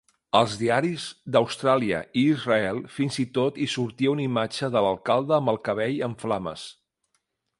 [0.37, 1.03] Als diaris
[1.35, 5.97] d'Austràlia i Israel fins i tot hi sortia una imatge de l'alcalde amb el cabell
[6.11, 6.65] en flames.